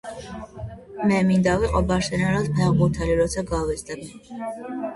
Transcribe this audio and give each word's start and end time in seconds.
მე 1.11 1.19
მინდა 1.27 1.53
რომ 1.57 1.61
ვიყო 1.65 1.83
ბარსელონას 1.93 2.49
ფეხბურთელი 2.61 3.21
როცა 3.23 3.47
გავიზრდები. 3.55 4.13